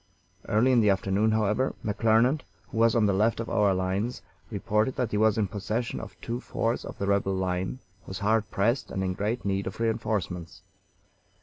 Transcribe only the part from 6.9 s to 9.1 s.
the rebel line, was hard pressed, and